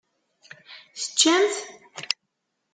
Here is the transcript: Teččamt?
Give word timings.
Teččamt? 0.99 1.55